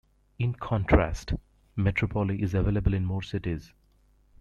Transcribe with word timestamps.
In 0.39 0.53
contrast, 0.53 1.33
"Metropoli" 1.77 2.39
is 2.41 2.55
available 2.55 2.95
in 2.95 3.05
more 3.05 3.21
cities. 3.21 3.71